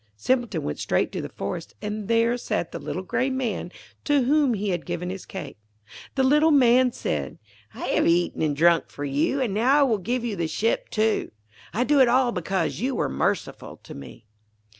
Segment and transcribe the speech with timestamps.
[0.17, 3.71] Simpleton went straight to the forest, and there sat the little grey Man
[4.03, 5.59] to whom he had given his cake.
[6.15, 7.37] The little Man said:
[7.75, 10.89] 'I have eaten and drunk for you, and now I will give you the ship,
[10.89, 11.29] too.
[11.71, 14.25] I do it all because you were merciful to me.'